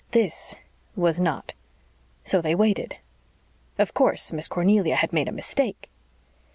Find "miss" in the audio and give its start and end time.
4.33-4.47